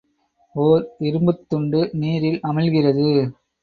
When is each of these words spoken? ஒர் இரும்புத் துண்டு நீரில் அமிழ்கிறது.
ஒர் 0.55 0.85
இரும்புத் 0.99 1.45
துண்டு 1.47 1.89
நீரில் 1.93 2.39
அமிழ்கிறது. 2.43 3.09